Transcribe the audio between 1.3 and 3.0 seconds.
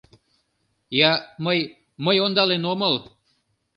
мый... мый ондален омыл...